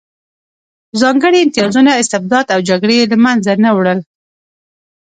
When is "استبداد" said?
2.01-2.45